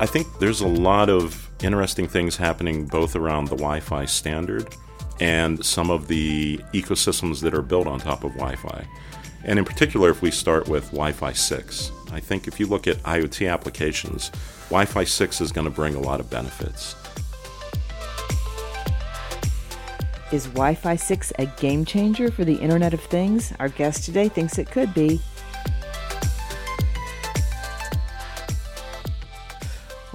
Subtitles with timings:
[0.00, 4.74] I think there's a lot of interesting things happening both around the Wi Fi standard
[5.20, 8.86] and some of the ecosystems that are built on top of Wi Fi.
[9.44, 12.88] And in particular, if we start with Wi Fi 6, I think if you look
[12.88, 14.30] at IoT applications,
[14.68, 16.96] Wi Fi 6 is going to bring a lot of benefits.
[20.32, 23.52] Is Wi Fi 6 a game changer for the Internet of Things?
[23.60, 25.20] Our guest today thinks it could be.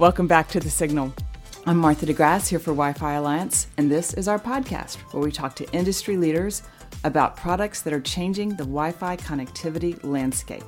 [0.00, 1.12] Welcome back to The Signal.
[1.66, 5.30] I'm Martha DeGrasse here for Wi Fi Alliance, and this is our podcast where we
[5.30, 6.62] talk to industry leaders
[7.04, 10.64] about products that are changing the Wi Fi connectivity landscape.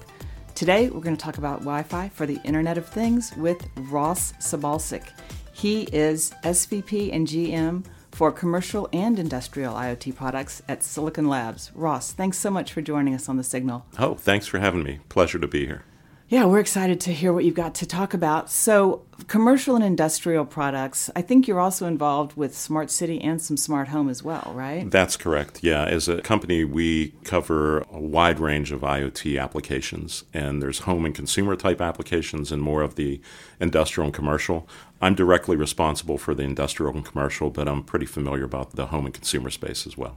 [0.55, 4.35] Today, we're going to talk about Wi Fi for the Internet of Things with Ross
[4.35, 5.09] Sabolcik.
[5.55, 11.73] He is SVP and GM for commercial and industrial IoT products at Silicon Labs.
[11.75, 13.87] Ross, thanks so much for joining us on the signal.
[13.99, 15.01] Oh, thanks for having me.
[15.09, 15.85] Pleasure to be here.
[16.33, 18.51] Yeah, we're excited to hear what you've got to talk about.
[18.51, 23.57] So, commercial and industrial products, I think you're also involved with smart city and some
[23.57, 24.91] smart home as well, right?
[24.91, 25.63] That's correct.
[25.63, 31.05] Yeah, as a company, we cover a wide range of IoT applications, and there's home
[31.05, 33.21] and consumer type applications and more of the
[33.61, 34.69] industrial and commercial.
[35.01, 39.07] I'm directly responsible for the industrial and commercial, but I'm pretty familiar about the home
[39.07, 40.17] and consumer space as well.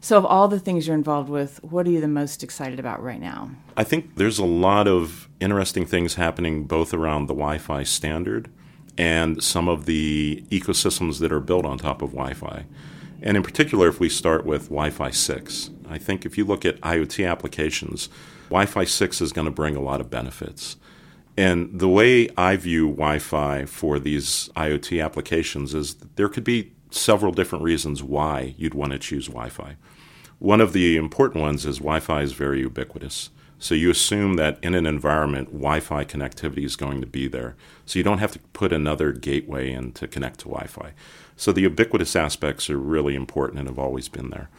[0.00, 3.02] So, of all the things you're involved with, what are you the most excited about
[3.02, 3.50] right now?
[3.76, 8.41] I think there's a lot of interesting things happening both around the Wi Fi standard
[8.98, 12.64] and some of the ecosystems that are built on top of Wi Fi.
[13.22, 16.64] And in particular, if we start with Wi Fi 6, I think if you look
[16.64, 18.08] at IoT applications,
[18.48, 20.76] Wi Fi 6 is going to bring a lot of benefits.
[21.36, 26.72] And the way I view Wi Fi for these IoT applications is there could be
[26.90, 29.76] several different reasons why you'd want to choose Wi Fi.
[30.38, 33.30] One of the important ones is Wi Fi is very ubiquitous.
[33.62, 37.54] So you assume that in an environment, Wi Fi connectivity is going to be there.
[37.86, 40.94] So you don't have to put another gateway in to connect to Wi Fi.
[41.36, 44.50] So the ubiquitous aspects are really important and have always been there.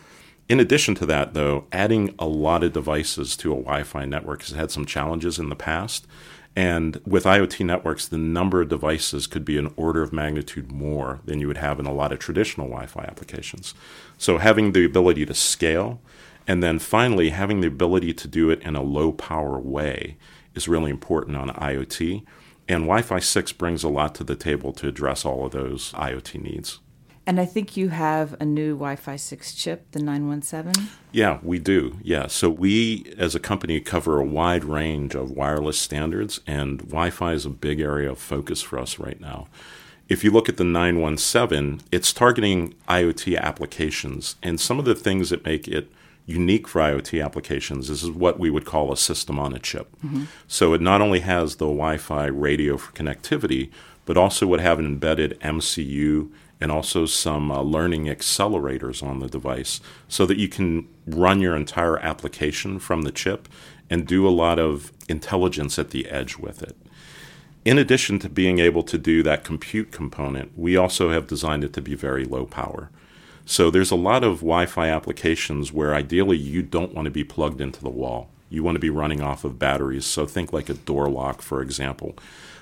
[0.47, 4.41] In addition to that, though, adding a lot of devices to a Wi Fi network
[4.43, 6.07] has had some challenges in the past.
[6.55, 11.19] And with IoT networks, the number of devices could be an order of magnitude more
[11.25, 13.73] than you would have in a lot of traditional Wi Fi applications.
[14.17, 15.99] So having the ability to scale,
[16.47, 20.17] and then finally having the ability to do it in a low power way
[20.55, 22.23] is really important on IoT.
[22.67, 25.91] And Wi Fi 6 brings a lot to the table to address all of those
[25.93, 26.79] IoT needs.
[27.25, 30.89] And I think you have a new Wi Fi 6 chip, the 917.
[31.11, 31.97] Yeah, we do.
[32.01, 32.27] Yeah.
[32.27, 37.33] So we, as a company, cover a wide range of wireless standards, and Wi Fi
[37.33, 39.47] is a big area of focus for us right now.
[40.09, 45.29] If you look at the 917, it's targeting IoT applications, and some of the things
[45.29, 45.91] that make it
[46.25, 49.93] unique for IoT applications This is what we would call a system on a chip.
[50.05, 50.23] Mm-hmm.
[50.47, 53.71] So it not only has the Wi Fi radio for connectivity,
[54.05, 56.29] but also would have an embedded MCU
[56.61, 61.55] and also some uh, learning accelerators on the device so that you can run your
[61.55, 63.49] entire application from the chip
[63.89, 66.77] and do a lot of intelligence at the edge with it.
[67.65, 71.73] In addition to being able to do that compute component, we also have designed it
[71.73, 72.89] to be very low power.
[73.45, 77.23] So there's a lot of Wi Fi applications where ideally you don't want to be
[77.23, 78.29] plugged into the wall.
[78.49, 80.05] You want to be running off of batteries.
[80.05, 82.15] So think like a door lock, for example.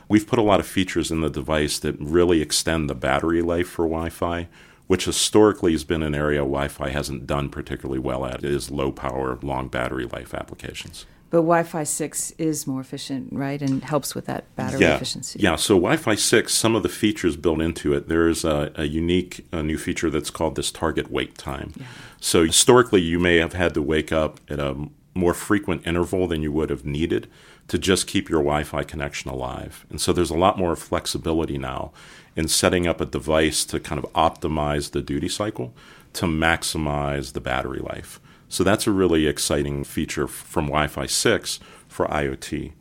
[0.08, 3.68] We've put a lot of features in the device that really extend the battery life
[3.68, 4.48] for Wi Fi,
[4.88, 8.92] which historically has been an area Wi Fi hasn't done particularly well at, is low
[8.92, 11.06] power, long battery life applications.
[11.32, 13.62] But Wi Fi 6 is more efficient, right?
[13.62, 14.96] And helps with that battery yeah.
[14.96, 15.40] efficiency.
[15.40, 18.84] Yeah, so Wi Fi 6, some of the features built into it, there's a, a
[18.84, 21.74] unique a new feature that's called this target wake time.
[21.78, 21.86] Yeah.
[22.20, 24.76] So historically, you may have had to wake up at a
[25.14, 27.30] more frequent interval than you would have needed
[27.70, 29.86] to just keep your Wi Fi connection alive.
[29.90, 31.94] And so there's a lot more flexibility now
[32.36, 35.74] in setting up a device to kind of optimize the duty cycle
[36.14, 38.20] to maximize the battery life.
[38.48, 42.74] So that's a really exciting feature from Wi Fi 6 for IoT.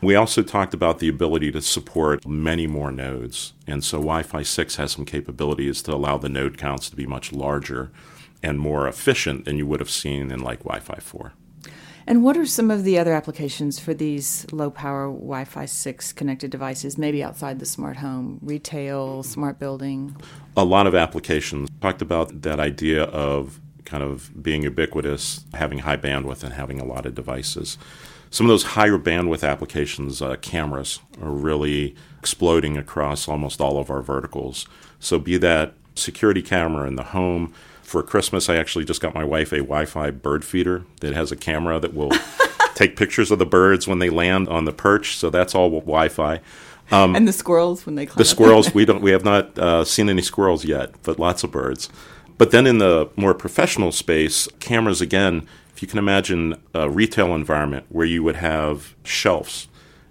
[0.00, 3.54] We also talked about the ability to support many more nodes.
[3.66, 7.06] And so Wi Fi 6 has some capabilities to allow the node counts to be
[7.06, 7.90] much larger
[8.42, 11.32] and more efficient than you would have seen in like Wi Fi 4.
[12.08, 16.12] And what are some of the other applications for these low power Wi Fi 6
[16.12, 20.16] connected devices, maybe outside the smart home, retail, smart building?
[20.56, 21.68] A lot of applications.
[21.80, 26.84] Talked about that idea of kind of being ubiquitous, having high bandwidth, and having a
[26.84, 27.76] lot of devices.
[28.30, 33.90] Some of those higher bandwidth applications, uh, cameras, are really exploding across almost all of
[33.90, 34.68] our verticals.
[35.00, 37.52] So, be that security camera in the home,
[37.86, 41.30] for Christmas, I actually just got my wife a Wi Fi bird feeder that has
[41.30, 42.10] a camera that will
[42.74, 45.16] take pictures of the birds when they land on the perch.
[45.16, 46.40] So that's all Wi Fi.
[46.90, 50.08] Um, and the squirrels when they the squirrels we don't we have not uh, seen
[50.08, 51.88] any squirrels yet, but lots of birds.
[52.38, 55.46] But then in the more professional space, cameras again.
[55.72, 59.68] If you can imagine a retail environment where you would have shelves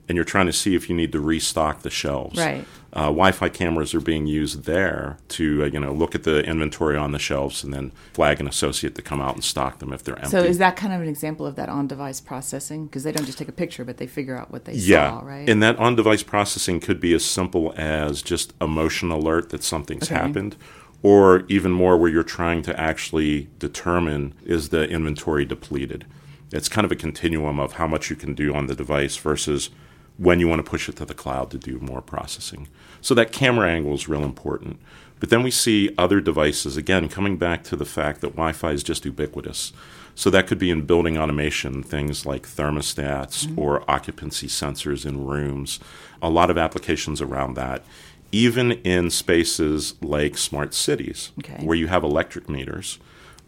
[0.08, 2.38] and you're trying to see if you need to restock the shelves.
[2.38, 2.66] Right.
[2.94, 6.96] Uh, Wi-Fi cameras are being used there to uh, you know look at the inventory
[6.96, 10.04] on the shelves and then flag an associate to come out and stock them if
[10.04, 10.30] they're empty.
[10.30, 12.86] So is that kind of an example of that on-device processing?
[12.86, 15.10] Because they don't just take a picture, but they figure out what they yeah.
[15.10, 15.50] saw, right?
[15.50, 20.10] And that on-device processing could be as simple as just a motion alert that something's
[20.10, 20.16] Okay.
[20.16, 20.56] happened,
[21.04, 26.06] or even more where you're trying to actually determine is the inventory depleted.
[26.54, 29.70] It's kind of a continuum of how much you can do on the device versus
[30.18, 32.68] when you want to push it to the cloud to do more processing.
[33.02, 34.80] So that camera angle is real important.
[35.20, 38.72] But then we see other devices, again, coming back to the fact that Wi Fi
[38.72, 39.74] is just ubiquitous.
[40.14, 43.60] So that could be in building automation, things like thermostats mm-hmm.
[43.60, 45.80] or occupancy sensors in rooms,
[46.22, 47.84] a lot of applications around that.
[48.32, 51.64] Even in spaces like smart cities, Okay.
[51.64, 52.98] where you have electric meters,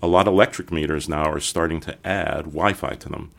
[0.01, 3.31] a lot of electric meters now are starting to add Wi Fi to them.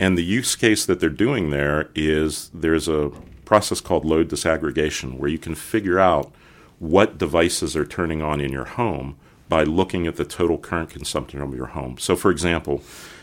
[0.00, 3.10] And the use case that they're doing there is there's a
[3.44, 6.32] process called load disaggregation where you can figure out
[6.78, 9.16] what devices are turning on in your home
[9.48, 11.98] by looking at the total current consumption of your home.
[11.98, 12.82] So, for example,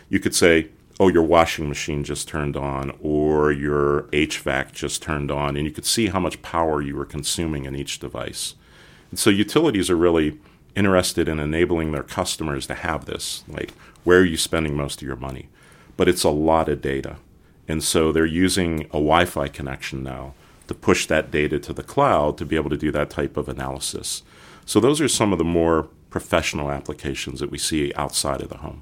[0.09, 0.69] you could say,
[0.99, 5.71] oh, your washing machine just turned on, or your HVAC just turned on, and you
[5.71, 8.55] could see how much power you were consuming in each device.
[9.11, 10.39] And so, utilities are really
[10.75, 13.43] interested in enabling their customers to have this.
[13.47, 13.71] Like,
[14.03, 15.47] where are you spending most of your money?
[15.97, 17.17] But it's a lot of data.
[17.67, 20.33] And so, they're using a Wi Fi connection now
[20.67, 23.47] to push that data to the cloud to be able to do that type of
[23.49, 24.23] analysis.
[24.65, 28.57] So, those are some of the more professional applications that we see outside of the
[28.57, 28.81] home.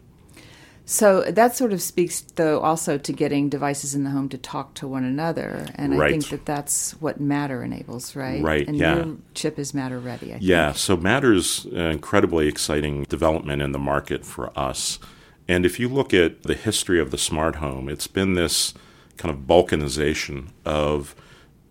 [0.85, 4.73] So that sort of speaks, though, also to getting devices in the home to talk
[4.75, 8.41] to one another, and I think that that's what Matter enables, right?
[8.43, 8.95] Right, And yeah.
[8.97, 10.33] your chip is Matter ready.
[10.33, 10.77] I Yeah, think.
[10.77, 14.99] so Matter's an incredibly exciting development in the market for us.
[15.47, 18.73] And if you look at the history of the smart home, it's been this
[19.17, 21.15] kind of balkanization of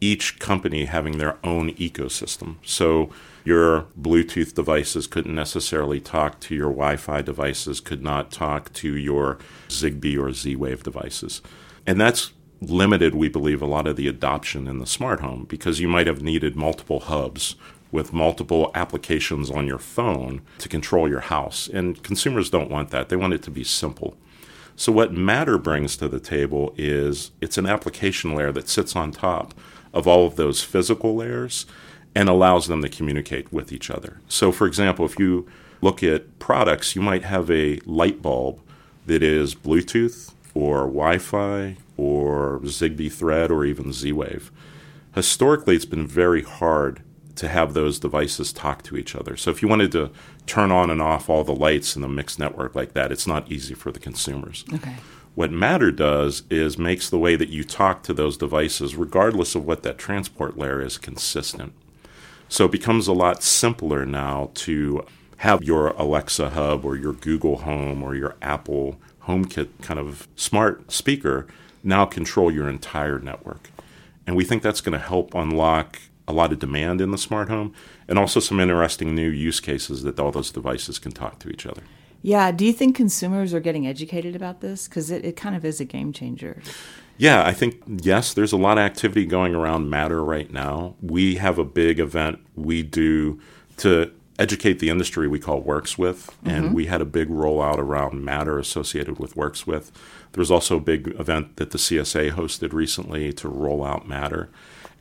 [0.01, 2.57] each company having their own ecosystem.
[2.65, 3.11] So
[3.45, 8.97] your Bluetooth devices couldn't necessarily talk to your Wi Fi devices, could not talk to
[8.97, 9.39] your
[9.69, 11.41] Zigbee or Z Wave devices.
[11.87, 15.81] And that's limited, we believe, a lot of the adoption in the smart home because
[15.81, 17.57] you might have needed multiple hubs
[17.93, 21.69] with multiple applications on your phone to control your house.
[21.69, 24.17] And consumers don't want that, they want it to be simple.
[24.75, 29.13] So, what Matter brings to the table is it's an application layer that sits on
[29.13, 29.55] top
[29.93, 31.67] of all of those physical layers
[32.15, 34.21] and allows them to communicate with each other.
[34.29, 35.47] So, for example, if you
[35.83, 38.61] look at products, you might have a light bulb
[39.07, 44.51] that is Bluetooth or Wi Fi or Zigbee Thread or even Z Wave.
[45.15, 47.03] Historically, it's been very hard
[47.37, 49.37] to have those devices talk to each other.
[49.37, 50.11] So if you wanted to
[50.47, 53.51] turn on and off all the lights in a mixed network like that, it's not
[53.51, 54.65] easy for the consumers.
[54.73, 54.97] Okay.
[55.35, 59.65] What Matter does is makes the way that you talk to those devices, regardless of
[59.65, 61.73] what that transport layer is, consistent.
[62.51, 65.07] So it becomes a lot simpler now to
[65.39, 70.93] have your Alexa hub or your Google Home or your Apple HomeKit kind of smart
[70.93, 71.47] speaker
[71.83, 73.71] now control your entire network.
[74.27, 75.99] And we think that's going to help unlock
[76.29, 77.75] a lot of demand in the smart home
[78.09, 81.67] and also some interesting new use cases that all those devices can talk to each
[81.67, 81.83] other.
[82.23, 82.53] Yeah.
[82.53, 84.87] Do you think consumers are getting educated about this?
[84.87, 86.63] Because it, it kind of is a game changer.
[87.19, 90.95] Yeah, I think, yes, there's a lot of activity going around Matter right now.
[91.03, 93.41] We have a big event we do
[93.79, 96.75] to educate the industry we call Works With, and mm-hmm.
[96.75, 99.93] we had a big rollout around Matter associated with Works With.
[100.33, 104.49] There was also a big event that the CSA hosted recently to roll out Matter.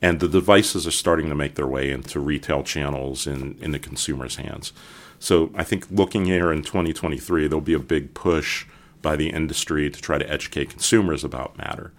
[0.02, 3.78] And the devices are starting to make their way into retail channels and in the
[3.78, 4.72] consumer's hands.
[5.20, 8.66] So I think looking here in 2023, there'll be a big push
[9.00, 11.92] by the industry to try to educate consumers about Matter.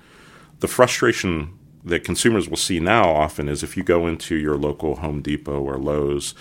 [0.60, 4.98] The frustration that consumers will see now often is if you go into your local
[4.98, 6.33] Home Depot or Lowe's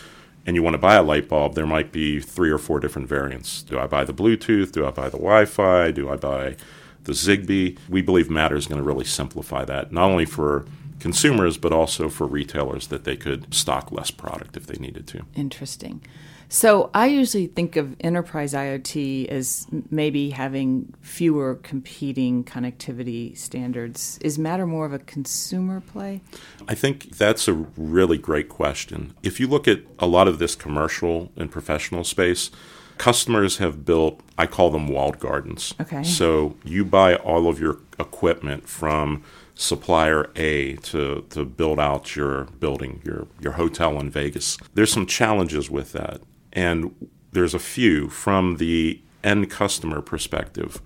[0.45, 3.09] and you want to buy a light bulb, there might be three or four different
[3.09, 3.63] variants.
[3.63, 4.73] Do I buy the Bluetooth?
[4.73, 5.93] Do I buy the Wi Fi?
[5.93, 6.57] Do I buy
[7.05, 7.79] the Zigbee?
[7.89, 10.67] We believe Matter is going to really simplify that, not only for
[11.03, 15.25] consumers, but also for retailers that they could stock less product if they needed to.
[15.35, 16.01] Interesting.
[16.49, 24.19] So I usually think of enterprise IoT as maybe having fewer competing connectivity standards.
[24.21, 26.21] Is Matter more of a consumer play?
[26.69, 29.15] I think that's a really great question.
[29.23, 32.51] If you look at a lot of this commercial and professional space,
[32.99, 35.75] customers have built, I call them walled gardens.
[35.81, 36.03] Okay.
[36.03, 42.45] So you buy all of your equipment from supplier A to, to build out your
[42.45, 44.59] building, your, your hotel in Vegas.
[44.75, 46.21] There's some challenges with that.
[46.53, 46.95] And
[47.33, 50.81] there's a few from the end customer perspective.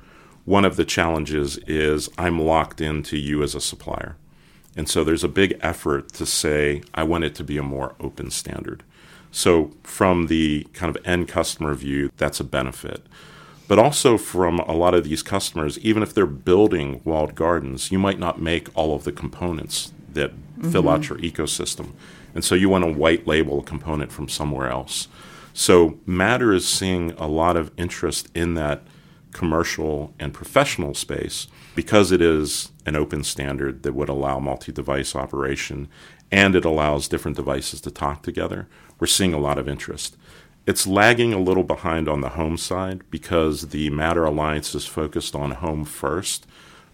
[0.45, 4.17] One of the challenges is I'm locked into you as a supplier.
[4.77, 7.95] And so there's a big effort to say, I want it to be a more
[7.99, 8.83] open standard.
[9.33, 13.07] So, from the kind of end customer view, that's a benefit.
[13.69, 17.99] But also, from a lot of these customers, even if they're building walled gardens, you
[17.99, 20.71] might not make all of the components that mm-hmm.
[20.71, 21.93] fill out your ecosystem.
[22.35, 25.09] And so, you want to white label a component from somewhere else.
[25.53, 28.83] So, Matter is seeing a lot of interest in that
[29.33, 35.15] commercial and professional space because it is an open standard that would allow multi device
[35.15, 35.89] operation
[36.33, 38.67] and it allows different devices to talk together.
[38.99, 40.17] We're seeing a lot of interest.
[40.67, 45.35] It's lagging a little behind on the home side because the Matter Alliance is focused
[45.37, 46.47] on home first.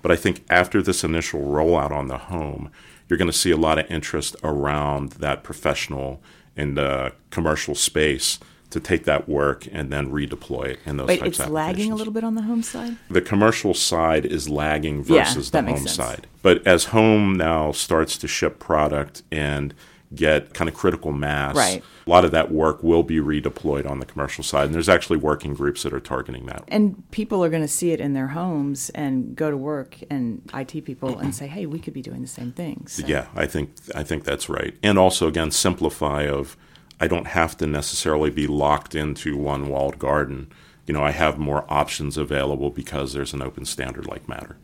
[0.03, 2.71] But I think after this initial rollout on the home,
[3.09, 6.21] you're going to see a lot of interest around that professional
[6.57, 8.39] and uh, commercial space
[8.71, 11.95] to take that work and then redeploy it in those Wait, types it's lagging a
[11.95, 12.97] little bit on the home side?
[13.09, 16.27] The commercial side is lagging versus yeah, the home side.
[16.43, 19.75] But as home now starts to ship product and
[20.15, 21.83] get kind of critical mass, right.
[22.07, 24.67] a lot of that work will be redeployed on the commercial side.
[24.67, 26.65] And there's actually working groups that are targeting that.
[26.69, 30.43] And people are going to see it in their homes and go to work and
[30.55, 32.87] IT people and say, hey, we could be doing the same thing.
[32.87, 33.07] So.
[33.07, 34.75] Yeah, I think I think that's right.
[34.83, 36.57] And also again, simplify of
[37.01, 40.53] I don't have to necessarily be locked into one walled garden.
[40.87, 44.57] You know, I have more options available because there's an open standard like Matter.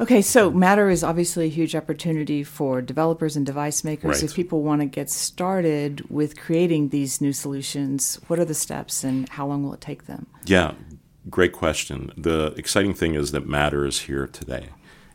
[0.00, 4.16] Okay, so Matter is obviously a huge opportunity for developers and device makers.
[4.16, 4.22] Right.
[4.24, 9.04] If people want to get started with creating these new solutions, what are the steps
[9.04, 10.26] and how long will it take them?
[10.44, 10.72] Yeah,
[11.30, 12.10] great question.
[12.16, 14.70] The exciting thing is that Matter is here today.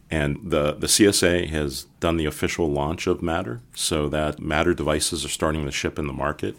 [0.10, 5.26] And the, the CSA has done the official launch of Matter, so that Matter devices
[5.26, 6.56] are starting to ship in the market.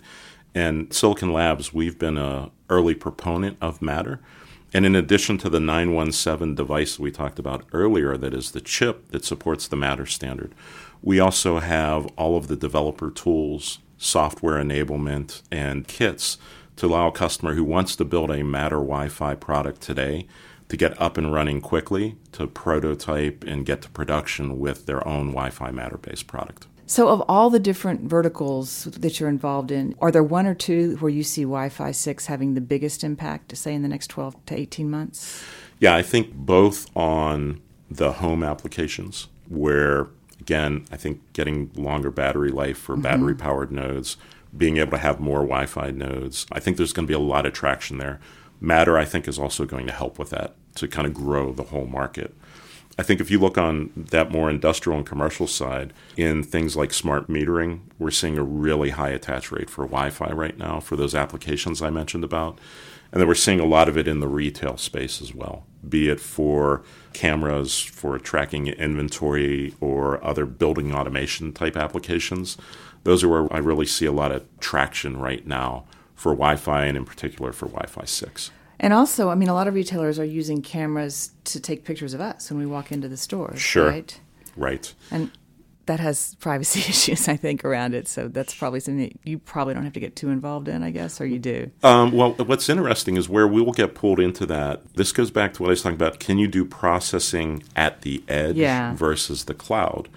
[0.54, 4.20] And Silicon Labs, we've been an early proponent of Matter.
[4.72, 9.08] And in addition to the 917 device we talked about earlier, that is the chip
[9.08, 10.54] that supports the Matter standard,
[11.02, 16.36] we also have all of the developer tools, software enablement, and kits
[16.76, 20.26] to allow a customer who wants to build a Matter Wi Fi product today
[20.68, 25.28] to get up and running quickly, to prototype and get to production with their own
[25.28, 26.66] Wi Fi Matter based product.
[26.88, 30.96] So, of all the different verticals that you're involved in, are there one or two
[30.96, 34.46] where you see Wi Fi 6 having the biggest impact, say, in the next 12
[34.46, 35.44] to 18 months?
[35.80, 40.08] Yeah, I think both on the home applications, where,
[40.40, 43.02] again, I think getting longer battery life for mm-hmm.
[43.02, 44.16] battery powered nodes,
[44.56, 47.18] being able to have more Wi Fi nodes, I think there's going to be a
[47.18, 48.18] lot of traction there.
[48.62, 51.64] Matter, I think, is also going to help with that to kind of grow the
[51.64, 52.34] whole market.
[52.98, 56.92] I think if you look on that more industrial and commercial side, in things like
[56.92, 60.96] smart metering, we're seeing a really high attach rate for Wi Fi right now for
[60.96, 62.58] those applications I mentioned about.
[63.12, 66.08] And then we're seeing a lot of it in the retail space as well, be
[66.08, 72.58] it for cameras for tracking inventory or other building automation type applications.
[73.04, 75.84] Those are where I really see a lot of traction right now
[76.16, 78.50] for Wi Fi and in particular for Wi Fi 6.
[78.80, 82.20] And also, I mean, a lot of retailers are using cameras to take pictures of
[82.20, 83.60] us when we walk into the stores.
[83.60, 83.88] Sure.
[83.88, 84.20] Right.
[84.56, 84.94] Right.
[85.10, 85.30] And
[85.86, 88.06] that has privacy issues, I think, around it.
[88.06, 90.90] So that's probably something that you probably don't have to get too involved in, I
[90.90, 91.70] guess, or you do.
[91.82, 94.94] Um, well, what's interesting is where we will get pulled into that.
[94.94, 96.20] This goes back to what I was talking about.
[96.20, 98.94] Can you do processing at the edge yeah.
[98.94, 100.08] versus the cloud?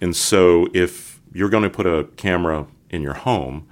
[0.00, 3.66] And so if you're going to put a camera in your home,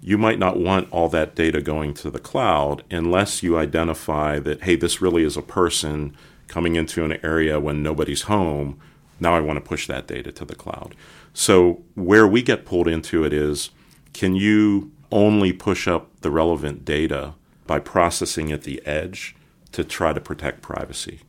[0.00, 4.62] you might not want all that data going to the cloud unless you identify that,
[4.62, 8.78] hey, this really is a person coming into an area when nobody's home.
[9.20, 10.94] Now I want to push that data to the cloud.
[11.34, 13.70] So, where we get pulled into it is
[14.12, 17.34] can you only push up the relevant data
[17.66, 19.36] by processing at the edge
[19.72, 21.20] to try to protect privacy?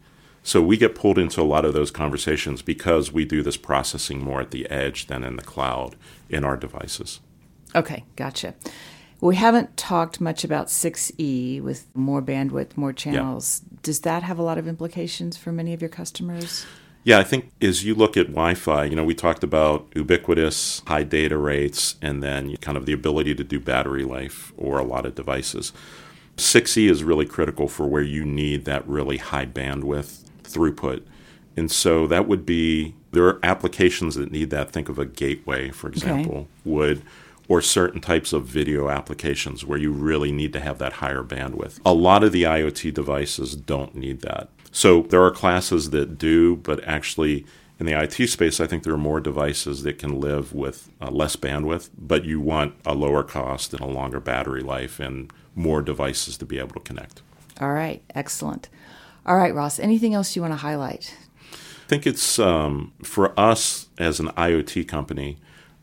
[0.44, 4.24] So, we get pulled into a lot of those conversations because we do this processing
[4.24, 5.96] more at the edge than in the cloud
[6.30, 7.20] in our devices.
[7.76, 8.56] Okay, gotcha.
[9.22, 13.62] We haven't talked much about 6E with more bandwidth, more channels.
[13.64, 13.78] Yeah.
[13.84, 16.66] Does that have a lot of implications for many of your customers?
[17.04, 20.82] Yeah, I think as you look at Wi Fi, you know, we talked about ubiquitous,
[20.88, 24.84] high data rates, and then kind of the ability to do battery life or a
[24.84, 25.74] lot of devices.
[26.38, 31.04] 6E is really critical for where you need that really high bandwidth throughput.
[31.58, 34.72] And so that would be, there are applications that need that.
[34.72, 36.48] Think of a gateway, for example, okay.
[36.64, 37.02] would
[37.50, 41.80] or certain types of video applications where you really need to have that higher bandwidth.
[41.86, 44.48] A lot of the IoT devices don't need that.
[44.72, 47.46] So there are classes that do, but actually,
[47.80, 51.10] In the IT space, I think there are more devices that can live with uh,
[51.10, 55.82] less bandwidth, but you want a lower cost and a longer battery life and more
[55.82, 57.22] devices to be able to connect.
[57.62, 58.68] All right, excellent.
[59.26, 61.16] All right, Ross, anything else you want to highlight?
[61.54, 65.38] I think it's um, for us as an IoT company,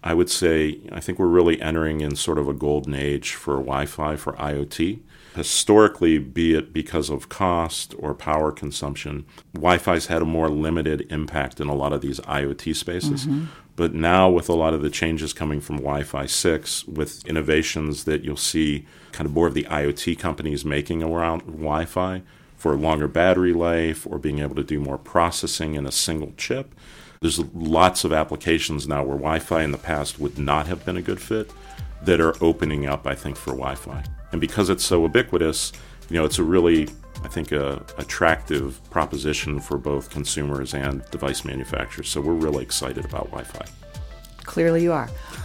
[0.06, 3.54] I would say I think we're really entering in sort of a golden age for
[3.54, 5.00] Wi Fi for IoT
[5.36, 11.06] historically, be it because of cost or power consumption, Wi Fi's had a more limited
[11.10, 13.26] impact in a lot of these IoT spaces.
[13.26, 13.44] Mm-hmm.
[13.76, 18.04] But now, with a lot of the changes coming from Wi Fi 6, with innovations
[18.04, 22.22] that you'll see kind of more of the IoT companies making around Wi Fi
[22.56, 26.75] for longer battery life or being able to do more processing in a single chip,
[27.20, 30.96] there's lots of applications now where Wi Fi in the past would not have been
[30.96, 31.50] a good fit
[32.02, 34.04] that are opening up, I think, for Wi Fi.
[34.32, 35.73] And because it's so ubiquitous,
[36.08, 36.88] you know, it's a really,
[37.25, 42.08] I think, a attractive proposition for both consumers and device manufacturers.
[42.08, 43.66] So we're really excited about Wi-Fi.
[44.44, 45.08] Clearly, you are.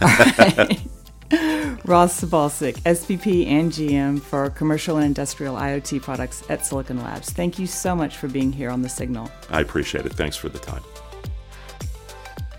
[1.84, 7.30] Ross Sabolcik, SVP and GM for Commercial and Industrial IoT Products at Silicon Labs.
[7.30, 9.30] Thank you so much for being here on The Signal.
[9.48, 10.12] I appreciate it.
[10.12, 10.82] Thanks for the time.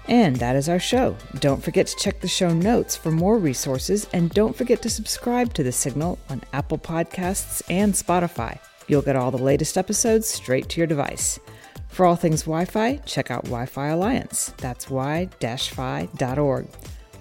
[0.07, 1.15] And that is our show.
[1.39, 5.53] Don't forget to check the show notes for more resources, and don't forget to subscribe
[5.53, 8.59] to The Signal on Apple Podcasts and Spotify.
[8.87, 11.39] You'll get all the latest episodes straight to your device.
[11.87, 14.53] For all things Wi Fi, check out Wi Fi Alliance.
[14.57, 16.67] That's wi-fi.org.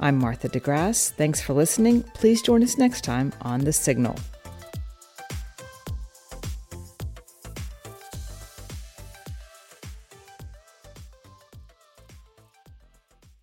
[0.01, 1.11] I'm Martha DeGrasse.
[1.13, 2.03] Thanks for listening.
[2.15, 4.17] Please join us next time on The Signal.